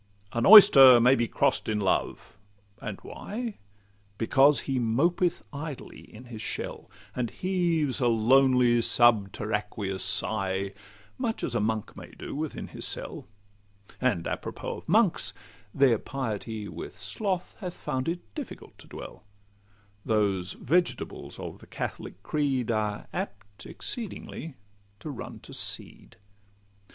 [0.33, 3.59] 'An oyster may be cross'd in love,'—and why?
[4.17, 10.71] Because he mopeth idly in his shell, And heaves a lonely subterraqueous sigh,
[11.19, 13.27] Much as a monk may do within his cell:
[14.01, 15.35] And a propos of monks,
[15.71, 19.21] their piety With sloth hath found it difficult to dwell;
[20.03, 24.55] Those vegetables of the Catholic creed Are apt exceedingly
[24.99, 26.15] to run to seed.